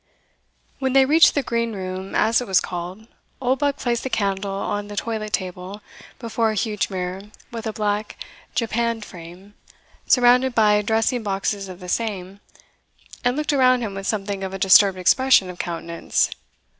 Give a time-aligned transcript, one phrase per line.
[0.79, 3.07] When they reached the Green Room, as it was called,
[3.39, 5.83] Oldbuck placed the candle on the toilet table,
[6.17, 8.17] before a huge mirror with a black
[8.55, 9.53] japanned frame,
[10.07, 12.39] surrounded by dressing boxes of the same,
[13.23, 16.31] and looked around him with something of a disturbed expression of countenance.